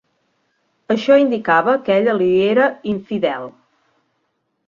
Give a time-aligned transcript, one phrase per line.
[0.93, 3.45] Això indicava que ella li era infidel.